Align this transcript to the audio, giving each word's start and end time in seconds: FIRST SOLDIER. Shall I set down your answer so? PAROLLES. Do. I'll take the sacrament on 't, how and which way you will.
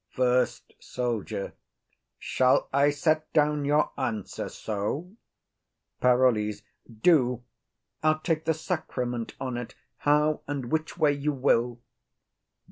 FIRST 0.09 0.73
SOLDIER. 0.79 1.53
Shall 2.17 2.67
I 2.73 2.89
set 2.89 3.31
down 3.33 3.65
your 3.65 3.91
answer 3.99 4.49
so? 4.49 5.11
PAROLLES. 5.99 6.63
Do. 7.03 7.43
I'll 8.01 8.17
take 8.21 8.45
the 8.45 8.55
sacrament 8.55 9.35
on 9.39 9.63
't, 9.63 9.75
how 9.97 10.41
and 10.47 10.71
which 10.71 10.97
way 10.97 11.13
you 11.13 11.33
will. 11.33 11.81